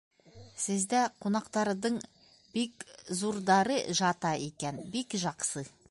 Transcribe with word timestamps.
Сездә 0.61 1.01
ҡунаҡтардың 1.25 1.99
бик 2.55 2.87
зурдары 3.21 3.79
жата 4.01 4.33
икән, 4.51 4.85
бик 4.97 5.21
жаҡсы. 5.27 5.69